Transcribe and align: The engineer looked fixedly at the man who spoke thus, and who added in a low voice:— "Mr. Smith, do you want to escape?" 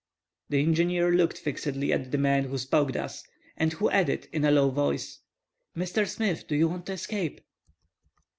The 0.49 0.63
engineer 0.63 1.11
looked 1.11 1.37
fixedly 1.37 1.93
at 1.93 2.09
the 2.11 2.17
man 2.17 2.45
who 2.45 2.57
spoke 2.57 2.93
thus, 2.93 3.23
and 3.55 3.71
who 3.73 3.91
added 3.91 4.27
in 4.33 4.43
a 4.43 4.49
low 4.49 4.71
voice:— 4.71 5.19
"Mr. 5.77 6.07
Smith, 6.07 6.47
do 6.47 6.55
you 6.55 6.67
want 6.67 6.87
to 6.87 6.93
escape?" 6.93 7.39